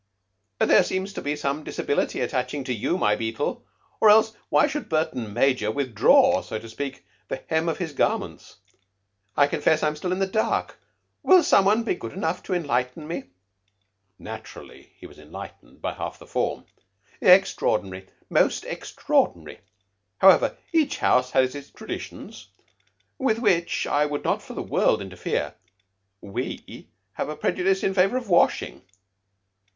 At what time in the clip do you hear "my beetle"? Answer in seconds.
2.97-3.63